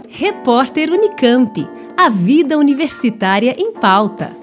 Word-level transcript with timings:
Repórter 0.09 0.93
Unicamp. 0.93 1.69
A 1.97 2.09
vida 2.09 2.59
universitária 2.59 3.55
em 3.59 3.73
pauta. 3.73 4.40